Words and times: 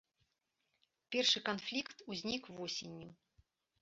Першы 1.15 1.39
канфлікт 1.49 1.97
узнік 2.15 2.43
восенню. 2.59 3.09